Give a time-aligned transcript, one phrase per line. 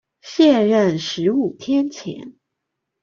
[0.23, 2.33] 卸任十五天前